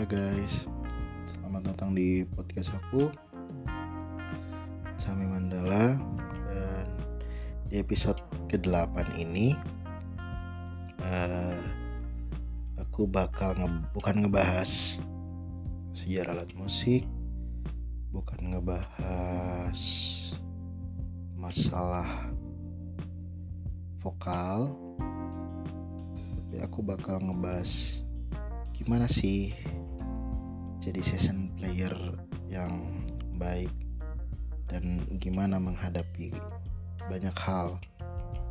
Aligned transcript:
Hai 0.00 0.08
guys, 0.08 0.64
selamat 1.28 1.76
datang 1.76 1.92
di 1.92 2.24
podcast 2.24 2.72
aku 2.72 3.12
Sami 4.96 5.28
Mandala. 5.28 6.00
Dan 6.48 6.88
di 7.68 7.76
episode 7.76 8.16
ke-8 8.48 8.96
ini 9.20 9.52
uh, 11.04 11.60
Aku 12.80 13.04
bakal 13.12 13.60
nge 13.60 13.68
bukan 13.92 14.24
ngebahas 14.24 15.04
sejarah 15.92 16.32
alat 16.32 16.48
musik 16.56 17.04
Bukan 18.08 18.56
ngebahas 18.56 19.80
masalah 21.36 22.08
vokal 24.00 24.72
Tapi 26.16 26.56
aku 26.64 26.80
bakal 26.80 27.20
ngebahas 27.20 28.00
gimana 28.72 29.04
sih 29.04 29.52
jadi 30.80 31.00
season 31.04 31.52
player 31.60 31.92
yang 32.48 33.04
baik 33.36 33.68
dan 34.64 35.04
gimana 35.20 35.60
menghadapi 35.60 36.32
banyak 37.04 37.36
hal. 37.36 37.76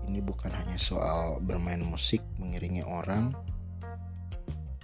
Ini 0.05 0.21
bukan 0.21 0.53
hanya 0.53 0.77
soal 0.77 1.41
bermain 1.41 1.81
musik 1.81 2.21
mengiringi 2.38 2.85
orang 2.85 3.33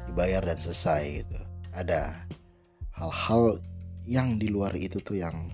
dibayar 0.09 0.41
dan 0.41 0.57
selesai 0.57 1.21
gitu. 1.21 1.39
Ada 1.73 2.13
hal-hal 2.97 3.61
yang 4.05 4.41
di 4.41 4.49
luar 4.49 4.73
itu 4.73 5.01
tuh 5.01 5.21
yang 5.21 5.53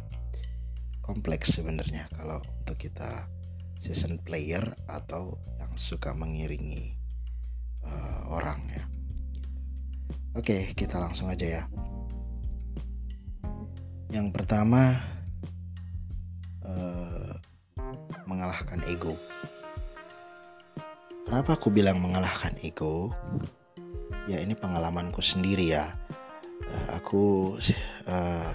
kompleks 1.03 1.59
sebenarnya 1.59 2.07
kalau 2.15 2.39
untuk 2.63 2.77
kita 2.79 3.27
season 3.75 4.21
player 4.21 4.63
atau 4.87 5.39
yang 5.59 5.73
suka 5.75 6.13
mengiringi 6.13 6.95
uh, 7.81 8.29
orang 8.29 8.61
ya 8.69 8.83
Oke, 10.31 10.71
kita 10.71 10.95
langsung 10.95 11.27
aja 11.27 11.43
ya. 11.43 11.63
Yang 14.07 14.31
pertama, 14.31 14.95
uh, 16.63 17.35
mengalahkan 18.23 18.79
ego. 18.87 19.11
Kenapa 21.27 21.59
aku 21.59 21.67
bilang 21.67 21.99
mengalahkan 21.99 22.55
ego? 22.63 23.11
Ya 24.23 24.39
ini 24.39 24.55
pengalamanku 24.55 25.19
sendiri 25.19 25.75
ya. 25.75 25.91
Uh, 26.63 26.87
aku 26.95 27.23
uh, 28.07 28.51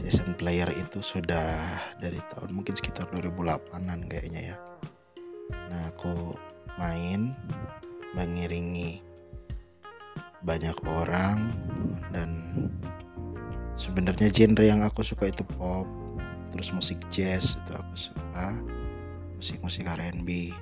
season 0.00 0.32
player 0.40 0.72
itu 0.72 1.04
sudah 1.04 1.84
dari 2.00 2.20
tahun 2.32 2.48
mungkin 2.56 2.80
sekitar 2.80 3.12
2008an 3.12 4.08
kayaknya 4.08 4.52
ya. 4.52 4.56
Nah 5.68 5.92
aku 5.92 6.32
main 6.80 7.36
mengiringi 8.16 9.13
banyak 10.44 10.76
orang 10.84 11.50
dan 12.12 12.30
sebenarnya 13.74 14.28
genre 14.30 14.64
yang 14.64 14.84
aku 14.84 15.00
suka 15.00 15.32
itu 15.32 15.42
pop 15.56 15.88
terus 16.54 16.70
musik 16.70 17.00
jazz 17.10 17.58
itu 17.58 17.72
aku 17.74 17.94
suka 17.96 18.54
musik-musik 19.44 19.84
R&B 19.84 20.56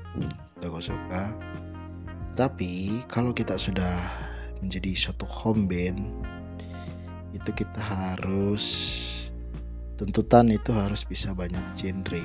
itu 0.58 0.64
aku 0.66 0.82
suka. 0.82 1.30
Tapi 2.34 3.04
kalau 3.06 3.30
kita 3.30 3.54
sudah 3.54 4.10
menjadi 4.58 4.90
suatu 4.98 5.22
home 5.22 5.70
band 5.70 6.10
itu 7.30 7.50
kita 7.54 7.78
harus 7.78 8.64
tuntutan 9.94 10.50
itu 10.50 10.74
harus 10.74 11.06
bisa 11.06 11.30
banyak 11.30 11.62
genre. 11.78 12.24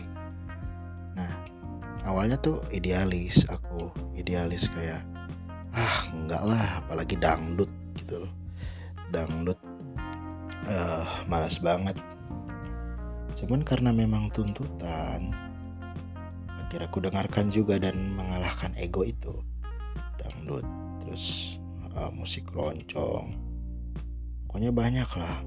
Nah 1.13 1.33
awalnya 2.09 2.41
tuh 2.41 2.63
idealis 2.73 3.45
aku 3.52 3.94
idealis 4.17 4.66
kayak 4.73 5.05
ah 5.73 6.08
enggak 6.14 6.44
lah 6.44 6.84
apalagi 6.84 7.16
dangdut 7.20 7.72
gitu 8.00 8.23
loh. 8.23 8.34
Dangdut 9.12 9.60
uh, 10.68 11.03
malas 11.28 11.59
banget. 11.59 11.96
Cuman 13.38 13.62
karena 13.64 13.91
memang 13.91 14.30
tuntutan 14.34 15.34
akhirnya 16.68 16.91
aku 16.91 17.00
dengarkan 17.00 17.47
juga 17.47 17.80
dan 17.80 18.16
mengalahkan 18.16 18.75
ego 18.75 19.08
itu. 19.08 19.34
Dangdut 20.19 20.68
terus 21.03 21.58
uh, 21.96 22.12
musik 22.12 22.47
roncong 22.52 23.47
pokoknya 24.58 24.74
banyak 24.74 25.09
lah. 25.22 25.38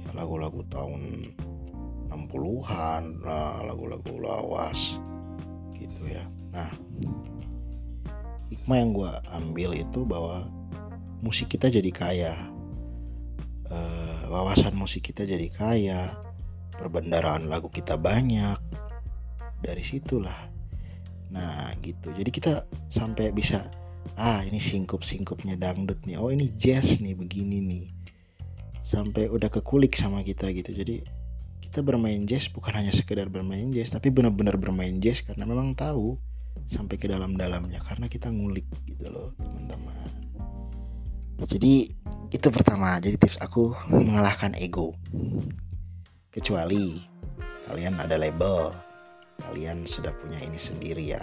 Ya 0.00 0.10
lagu-lagu 0.16 0.64
tahun 0.72 1.36
60-an 2.08 3.20
lagu-lagu 3.68 4.14
lawas 4.16 4.96
gitu 5.76 6.08
ya. 6.08 6.24
Nah 6.56 6.72
hikmah 8.60 8.76
yang 8.76 8.92
gue 8.92 9.12
ambil 9.32 9.70
itu 9.72 10.04
bahwa 10.04 10.44
musik 11.24 11.56
kita 11.56 11.72
jadi 11.72 11.88
kaya. 11.88 12.36
Uh, 13.70 14.26
wawasan 14.28 14.76
musik 14.76 15.08
kita 15.08 15.24
jadi 15.24 15.48
kaya 15.48 16.12
perbendaraan 16.76 17.48
lagu 17.48 17.72
kita 17.72 17.96
banyak. 17.96 18.60
Dari 19.64 19.80
situlah. 19.80 20.36
Nah 21.32 21.72
gitu. 21.80 22.12
Jadi 22.12 22.28
kita 22.28 22.68
sampai 22.92 23.32
bisa 23.32 23.64
ah 24.20 24.44
ini 24.44 24.60
singkup 24.60 25.00
singkupnya 25.00 25.56
dangdut 25.56 26.04
nih. 26.04 26.20
Oh 26.20 26.28
ini 26.28 26.52
jazz 26.52 27.00
nih 27.00 27.16
begini 27.16 27.64
nih. 27.64 27.86
Sampai 28.84 29.32
udah 29.32 29.48
kekulik 29.48 29.96
sama 29.96 30.20
kita 30.20 30.52
gitu. 30.52 30.76
Jadi 30.76 31.00
kita 31.64 31.80
bermain 31.80 32.28
jazz 32.28 32.52
bukan 32.52 32.76
hanya 32.76 32.92
sekedar 32.92 33.30
bermain 33.30 33.70
jazz 33.70 33.94
tapi 33.94 34.10
benar-benar 34.10 34.58
bermain 34.58 34.98
jazz 34.98 35.22
karena 35.22 35.46
memang 35.46 35.72
tahu 35.78 36.18
sampai 36.66 36.96
ke 37.00 37.06
dalam-dalamnya 37.08 37.80
karena 37.80 38.06
kita 38.10 38.32
ngulik 38.32 38.66
gitu 38.88 39.08
loh 39.08 39.32
teman-teman. 39.36 40.10
Jadi 41.48 41.88
itu 42.30 42.48
pertama. 42.52 43.00
Jadi 43.00 43.16
tips 43.16 43.40
aku 43.40 43.72
mengalahkan 43.88 44.52
ego. 44.60 44.92
Kecuali 46.30 47.00
kalian 47.66 47.98
ada 47.98 48.20
label 48.20 48.70
kalian 49.40 49.88
sudah 49.88 50.12
punya 50.20 50.36
ini 50.44 50.60
sendiri 50.60 51.16
ya 51.16 51.22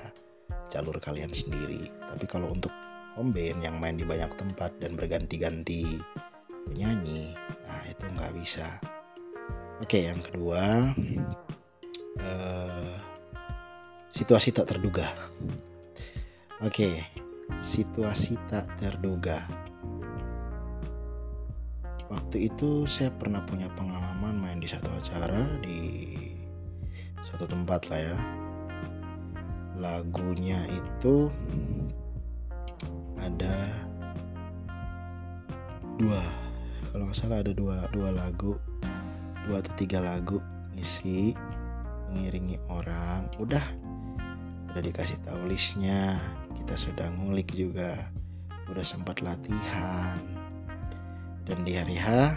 jalur 0.74 0.98
kalian 1.00 1.32
sendiri. 1.32 1.88
Tapi 2.12 2.26
kalau 2.28 2.52
untuk 2.52 2.74
home 3.16 3.32
band 3.34 3.64
yang 3.64 3.78
main 3.80 3.96
di 3.96 4.06
banyak 4.06 4.30
tempat 4.36 4.74
dan 4.78 4.94
berganti-ganti 4.94 5.98
penyanyi 6.68 7.32
nah 7.68 7.82
itu 7.88 8.06
nggak 8.06 8.34
bisa. 8.36 8.68
Oke 9.80 10.10
yang 10.10 10.20
kedua 10.20 10.92
uh, 12.20 12.94
situasi 14.18 14.50
tak 14.50 14.74
terduga. 14.74 15.14
Oke, 16.66 17.06
situasi 17.62 18.34
tak 18.50 18.66
terduga. 18.82 19.46
Waktu 22.10 22.50
itu 22.50 22.90
saya 22.90 23.14
pernah 23.14 23.46
punya 23.46 23.70
pengalaman 23.78 24.42
main 24.42 24.58
di 24.58 24.66
satu 24.66 24.90
acara 24.90 25.46
di 25.62 26.10
satu 27.22 27.46
tempat 27.46 27.94
lah 27.94 28.02
ya. 28.02 28.18
Lagunya 29.78 30.66
itu 30.66 31.30
ada 33.22 33.70
dua, 36.02 36.26
kalau 36.90 37.06
nggak 37.06 37.20
salah 37.22 37.46
ada 37.46 37.54
dua 37.54 37.86
dua 37.94 38.10
lagu, 38.10 38.58
dua 39.46 39.62
atau 39.62 39.74
tiga 39.78 40.02
lagu 40.02 40.42
isi 40.74 41.38
mengiringi 42.10 42.58
orang. 42.74 43.30
Udah 43.38 43.62
udah 44.72 44.82
dikasih 44.84 45.18
tahu 45.24 45.48
listnya 45.48 46.20
kita 46.68 46.92
sudah 46.92 47.08
ngulik 47.16 47.56
juga. 47.56 48.12
Udah 48.68 48.84
sempat 48.84 49.24
latihan. 49.24 50.20
Dan 51.48 51.64
di 51.64 51.80
hari 51.80 51.96
H 51.96 52.36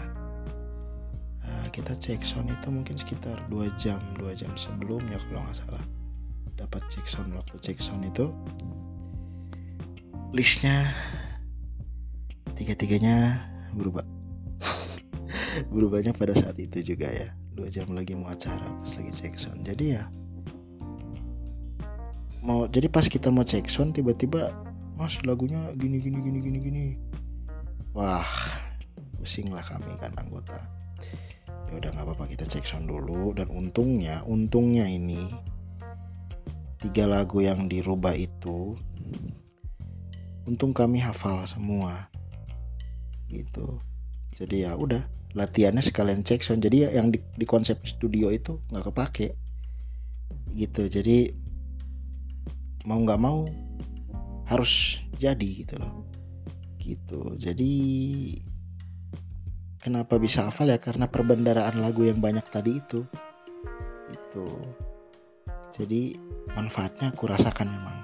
eh, 1.43 1.67
kita 1.75 1.99
cek 1.99 2.23
sound 2.23 2.47
itu 2.47 2.71
mungkin 2.71 2.95
sekitar 2.95 3.43
2 3.51 3.67
jam 3.75 3.99
2 4.15 4.39
jam 4.39 4.55
sebelumnya 4.55 5.19
kalau 5.27 5.43
nggak 5.43 5.57
salah. 5.59 5.83
Dapat 6.55 6.79
cek 6.87 7.11
sound 7.11 7.35
waktu 7.35 7.59
cek 7.59 7.83
sound 7.83 8.07
itu 8.07 8.31
listnya 10.31 10.95
tiga-tiganya 12.55 13.35
berubah. 13.75 14.07
Berubahnya 15.75 16.15
pada 16.15 16.31
saat 16.31 16.55
itu 16.55 16.95
juga 16.95 17.11
ya. 17.11 17.35
Dua 17.51 17.67
jam 17.67 17.91
lagi 17.91 18.15
mau 18.15 18.31
acara 18.31 18.63
pas 18.79 18.91
lagi 18.95 19.11
cek 19.11 19.35
sound. 19.35 19.67
Jadi 19.67 19.99
ya 19.99 20.07
mau 22.41 22.65
jadi 22.65 22.89
pas 22.89 23.05
kita 23.05 23.29
mau 23.29 23.45
cek 23.45 23.69
sound 23.69 23.93
tiba-tiba 23.93 24.49
mas 24.97 25.21
lagunya 25.25 25.61
gini 25.77 26.01
gini 26.01 26.19
gini 26.21 26.39
gini 26.41 26.59
gini. 26.59 26.85
Wah 27.93 28.25
pusing 29.17 29.53
lah 29.53 29.61
kami 29.61 29.93
kan 30.01 30.13
anggota. 30.17 30.57
Ya 31.69 31.77
udah 31.77 31.89
nggak 31.93 32.05
apa-apa 32.05 32.25
kita 32.33 32.49
cek 32.49 32.65
sound 32.65 32.89
dulu. 32.89 33.37
Dan 33.37 33.49
untungnya 33.53 34.25
untungnya 34.25 34.89
ini 34.89 35.21
tiga 36.81 37.05
lagu 37.05 37.45
yang 37.45 37.69
dirubah 37.69 38.17
itu 38.17 38.73
untung 40.49 40.73
kami 40.73 40.97
hafal 40.97 41.45
semua 41.45 42.09
gitu. 43.29 43.77
Jadi 44.33 44.65
ya 44.65 44.73
udah 44.73 45.05
latihannya 45.37 45.85
sekalian 45.85 46.25
cek 46.25 46.41
sound. 46.41 46.65
Jadi 46.65 46.89
ya 46.89 46.89
yang 46.97 47.13
di, 47.13 47.21
di 47.37 47.45
konsep 47.45 47.77
studio 47.85 48.33
itu 48.33 48.57
nggak 48.73 48.89
kepake 48.89 49.37
gitu. 50.57 50.89
Jadi 50.89 51.40
mau 52.85 52.97
nggak 52.97 53.21
mau 53.21 53.45
harus 54.49 54.99
jadi 55.15 55.49
gitu 55.63 55.77
loh. 55.77 56.05
Gitu. 56.81 57.37
Jadi 57.37 57.73
kenapa 59.77 60.17
bisa 60.17 60.49
hafal 60.49 60.73
ya? 60.73 60.79
Karena 60.81 61.05
perbendaraan 61.05 61.77
lagu 61.79 62.03
yang 62.03 62.17
banyak 62.17 62.45
tadi 62.49 62.81
itu. 62.81 63.05
Itu 64.11 64.47
jadi 65.71 66.17
manfaatnya 66.57 67.15
aku 67.15 67.29
rasakan 67.29 67.69
memang. 67.69 67.97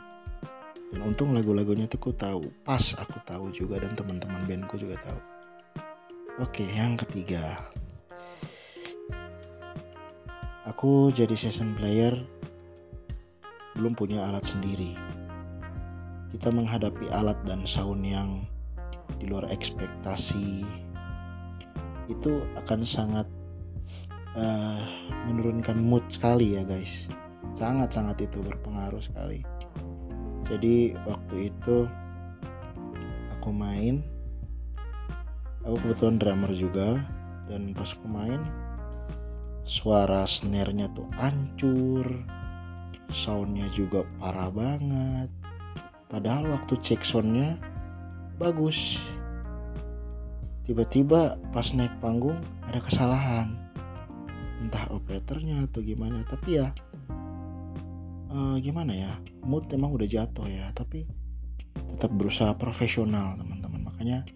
Dan 0.88 1.04
untung 1.04 1.36
lagu-lagunya 1.36 1.90
tuh 1.90 2.00
aku 2.00 2.12
tahu. 2.16 2.44
Pas 2.64 2.96
aku 2.96 3.20
tahu 3.28 3.52
juga 3.52 3.84
dan 3.84 3.98
teman-teman 3.98 4.48
bandku 4.48 4.80
juga 4.80 4.96
tahu. 5.04 5.20
Oke 6.38 6.64
yang 6.64 6.96
ketiga. 6.96 7.60
Aku 10.70 11.10
jadi 11.10 11.34
session 11.34 11.74
player 11.74 12.37
belum 13.78 13.94
punya 13.94 14.26
alat 14.26 14.44
sendiri. 14.44 14.98
Kita 16.34 16.50
menghadapi 16.50 17.14
alat 17.14 17.38
dan 17.46 17.64
sound 17.64 18.04
yang 18.04 18.44
di 19.22 19.30
luar 19.30 19.48
ekspektasi 19.48 20.66
itu 22.12 22.32
akan 22.58 22.82
sangat 22.84 23.28
uh, 24.36 24.84
menurunkan 25.30 25.78
mood 25.80 26.04
sekali 26.10 26.58
ya 26.58 26.66
guys. 26.66 27.08
Sangat-sangat 27.56 28.28
itu 28.28 28.42
berpengaruh 28.44 29.00
sekali. 29.00 29.46
Jadi 30.50 30.98
waktu 31.06 31.54
itu 31.54 31.88
aku 33.38 33.50
main 33.52 34.04
aku 35.68 35.76
kebetulan 35.84 36.16
drummer 36.16 36.52
juga 36.56 37.00
dan 37.52 37.76
pas 37.76 37.92
aku 37.92 38.08
main 38.08 38.40
suara 39.68 40.24
snare-nya 40.24 40.88
tuh 40.96 41.12
hancur 41.20 42.08
soundnya 43.12 43.68
juga 43.72 44.04
parah 44.20 44.52
banget. 44.52 45.30
Padahal 46.08 46.48
waktu 46.56 46.80
cek 46.80 47.04
soundnya 47.04 47.60
bagus. 48.40 49.04
Tiba-tiba 50.68 51.40
pas 51.52 51.68
naik 51.72 51.96
panggung 52.04 52.40
ada 52.68 52.80
kesalahan. 52.80 53.56
Entah 54.60 54.88
operatornya 54.92 55.68
atau 55.68 55.80
gimana 55.80 56.26
tapi 56.28 56.60
ya 56.60 56.74
uh, 58.34 58.58
gimana 58.60 58.92
ya 58.92 59.12
mood 59.48 59.72
emang 59.72 59.96
udah 59.96 60.08
jatuh 60.08 60.48
ya. 60.48 60.72
Tapi 60.76 61.08
tetap 61.96 62.12
berusaha 62.12 62.52
profesional 62.56 63.40
teman-teman. 63.40 63.88
Makanya 63.88 64.28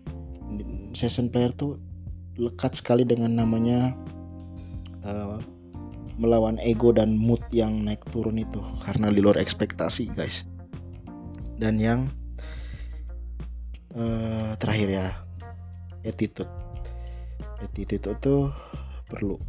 session 0.96 1.28
player 1.32 1.52
tuh 1.56 1.80
lekat 2.40 2.80
sekali 2.80 3.04
dengan 3.04 3.36
namanya 3.36 3.92
uh, 5.04 5.40
melawan 6.22 6.62
ego 6.62 6.94
dan 6.94 7.18
mood 7.18 7.42
yang 7.50 7.82
naik 7.82 8.06
turun 8.14 8.38
itu 8.38 8.62
karena 8.86 9.10
di 9.10 9.18
luar 9.26 9.42
ekspektasi 9.42 10.14
guys. 10.14 10.46
Dan 11.58 11.82
yang 11.82 12.14
uh, 13.98 14.54
terakhir 14.62 14.90
ya 14.94 15.08
attitude. 16.06 16.50
Attitude 17.58 18.14
itu 18.14 18.36
perlu. 19.10 19.42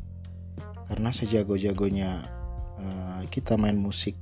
Karena 0.89 1.13
sejago-jagonya 1.13 2.11
uh, 2.81 3.21
kita 3.29 3.61
main 3.61 3.77
musik 3.77 4.17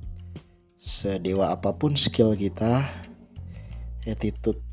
sedewa 0.81 1.55
apa 1.55 1.77
pun 1.77 1.93
skill 1.93 2.33
kita 2.33 2.89
attitude 4.09 4.65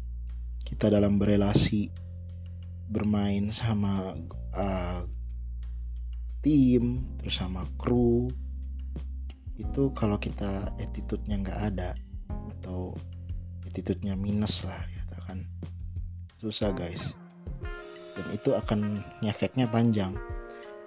kita 0.64 0.88
dalam 0.88 1.20
berelasi 1.20 1.92
bermain 2.88 3.52
sama 3.52 4.16
uh, 4.56 5.04
tim 6.48 7.04
terus 7.20 7.44
sama 7.44 7.68
kru. 7.76 8.32
Itu 9.60 9.92
kalau 9.92 10.16
kita 10.16 10.72
attitude-nya 10.80 11.44
nggak 11.44 11.60
ada 11.76 11.92
atau 12.56 12.96
attitude-nya 13.68 14.16
minus 14.16 14.64
lah 14.64 14.80
dikatakan. 14.88 15.44
Susah 16.40 16.72
guys. 16.72 17.12
Dan 18.16 18.32
itu 18.32 18.56
akan 18.56 19.04
ngefeknya 19.28 19.68
panjang. 19.68 20.16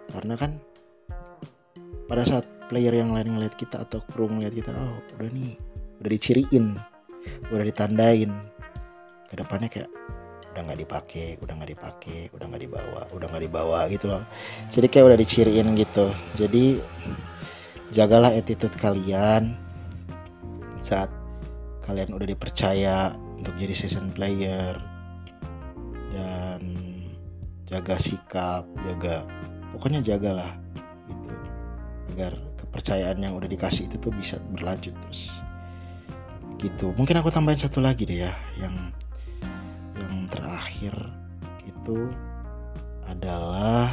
Karena 0.09 0.33
kan 0.41 0.57
pada 2.09 2.25
saat 2.25 2.49
player 2.73 2.97
yang 2.97 3.13
lain 3.13 3.37
ngeliat 3.37 3.53
kita 3.53 3.85
atau 3.85 4.01
kru 4.01 4.33
ngeliat 4.33 4.57
kita 4.57 4.73
oh 4.73 4.97
udah 5.21 5.29
nih 5.29 5.61
udah 6.01 6.09
diciriin 6.09 6.81
udah 7.53 7.67
ditandain. 7.69 8.33
Ke 9.29 9.37
depannya 9.37 9.69
kayak 9.69 9.93
udah 10.51 10.63
nggak 10.67 10.81
dipakai 10.83 11.39
udah 11.39 11.55
nggak 11.55 11.71
dipakai 11.79 12.21
udah 12.35 12.47
nggak 12.51 12.63
dibawa 12.67 13.03
udah 13.15 13.27
nggak 13.31 13.45
dibawa 13.47 13.79
gitu 13.87 14.11
loh. 14.11 14.23
Jadi 14.67 14.87
kayak 14.91 15.07
udah 15.15 15.19
diciriin 15.19 15.69
gitu. 15.79 16.11
Jadi 16.35 16.83
jagalah 17.95 18.35
attitude 18.35 18.75
kalian 18.75 19.55
saat 20.83 21.11
kalian 21.87 22.11
udah 22.15 22.27
dipercaya 22.27 23.15
untuk 23.39 23.55
jadi 23.57 23.75
season 23.75 24.11
player. 24.11 24.75
Dan 26.11 26.63
jaga 27.71 27.95
sikap 28.03 28.67
jaga 28.83 29.23
pokoknya 29.71 30.03
jagalah 30.03 30.59
gitu. 31.07 31.31
Agar 32.11 32.35
kepercayaan 32.59 33.23
yang 33.23 33.39
udah 33.39 33.47
dikasih 33.47 33.87
itu 33.87 34.03
tuh 34.03 34.11
bisa 34.11 34.43
berlanjut 34.51 34.95
terus. 35.07 35.31
Gitu. 36.59 36.91
Mungkin 36.99 37.23
aku 37.23 37.31
tambahin 37.31 37.63
satu 37.63 37.79
lagi 37.79 38.03
deh 38.03 38.27
ya 38.27 38.35
yang 38.59 38.91
terakhir 40.61 40.93
itu 41.65 42.13
adalah 43.09 43.89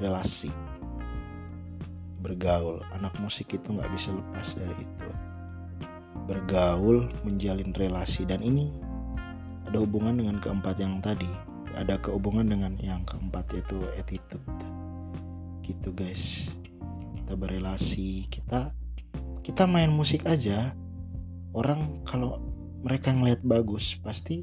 relasi. 0.00 0.48
Bergaul. 2.24 2.80
Anak 2.96 3.12
musik 3.20 3.52
itu 3.52 3.76
nggak 3.76 3.92
bisa 3.92 4.08
lepas 4.08 4.56
dari 4.56 4.72
itu. 4.80 5.10
Bergaul 6.24 7.12
menjalin 7.28 7.76
relasi. 7.76 8.24
Dan 8.24 8.40
ini 8.40 8.72
ada 9.68 9.84
hubungan 9.84 10.16
dengan 10.16 10.40
keempat 10.40 10.80
yang 10.80 11.04
tadi. 11.04 11.28
Ada 11.76 12.00
kehubungan 12.00 12.48
dengan 12.48 12.80
yang 12.80 13.04
keempat 13.04 13.52
yaitu 13.52 13.84
attitude. 14.00 14.48
Gitu 15.60 15.92
guys. 15.92 16.48
Kita 17.20 17.36
berelasi 17.36 18.32
kita 18.32 18.72
kita 19.44 19.68
main 19.68 19.92
musik 19.92 20.24
aja. 20.24 20.72
Orang 21.52 22.00
kalau 22.08 22.51
mereka 22.82 23.14
ngeliat 23.14 23.40
bagus 23.46 23.94
pasti 24.02 24.42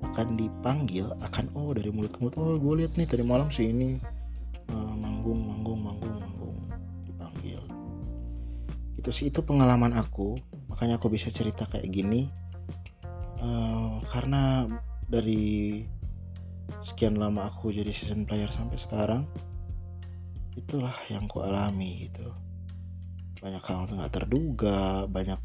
akan 0.00 0.34
dipanggil 0.34 1.06
akan 1.22 1.54
oh 1.54 1.70
dari 1.70 1.94
mulut 1.94 2.10
ke 2.10 2.18
mulut 2.18 2.34
oh 2.36 2.58
gue 2.58 2.82
lihat 2.82 2.98
nih 2.98 3.06
tadi 3.06 3.22
malam 3.22 3.46
sih 3.48 3.70
ini 3.70 4.02
uh, 4.70 4.94
manggung 4.98 5.38
manggung 5.38 5.80
manggung 5.82 6.14
manggung 6.18 6.56
dipanggil. 7.04 7.60
Itu 8.98 9.10
sih 9.10 9.28
itu 9.28 9.42
pengalaman 9.42 9.94
aku. 9.96 10.38
Makanya 10.70 10.96
aku 11.02 11.10
bisa 11.12 11.28
cerita 11.28 11.66
kayak 11.66 11.90
gini 11.90 12.30
uh, 13.42 13.98
karena 14.08 14.66
dari 15.10 15.84
sekian 16.80 17.18
lama 17.18 17.50
aku 17.50 17.74
jadi 17.74 17.90
season 17.90 18.24
player 18.24 18.48
sampai 18.48 18.78
sekarang 18.78 19.22
itulah 20.54 20.94
yang 21.10 21.26
ku 21.26 21.42
alami 21.42 22.08
gitu. 22.08 22.30
Banyak 23.42 23.64
hal 23.64 23.90
nggak 23.90 24.12
terduga 24.14 25.04
banyak 25.10 25.40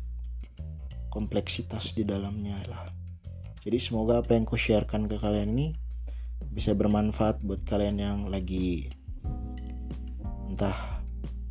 kompleksitas 1.15 1.95
di 1.95 2.03
dalamnya 2.03 2.59
lah. 2.67 2.91
Jadi 3.63 3.79
semoga 3.79 4.19
apa 4.19 4.35
yang 4.35 4.43
ku 4.43 4.59
sharekan 4.59 5.07
ke 5.07 5.15
kalian 5.15 5.55
ini 5.55 5.71
bisa 6.51 6.75
bermanfaat 6.75 7.39
buat 7.39 7.63
kalian 7.63 7.95
yang 8.03 8.19
lagi 8.27 8.91
entah 10.51 10.99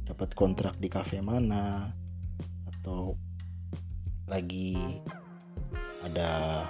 dapat 0.04 0.36
kontrak 0.36 0.76
di 0.76 0.92
cafe 0.92 1.24
mana 1.24 1.88
atau 2.68 3.16
lagi 4.28 5.00
ada 6.04 6.64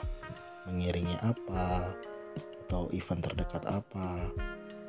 mengiringi 0.70 1.18
apa 1.18 1.90
atau 2.64 2.86
event 2.94 3.26
terdekat 3.26 3.66
apa. 3.66 4.30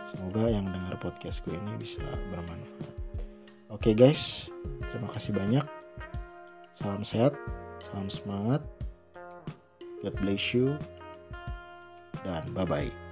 Semoga 0.05 0.45
yang 0.53 0.69
dengar 0.69 1.01
podcastku 1.01 1.49
ini 1.49 1.73
bisa 1.81 2.05
bermanfaat. 2.29 2.93
Oke 3.73 3.91
okay 3.91 3.93
guys. 3.97 4.53
Terima 4.93 5.09
kasih 5.09 5.33
banyak. 5.33 5.65
Salam 6.77 7.01
sehat 7.01 7.33
Salam 7.79 8.07
semangat. 8.11 8.61
God 10.03 10.15
bless 10.21 10.53
you. 10.53 10.77
Dan 12.25 12.43
bye-bye. 12.53 13.04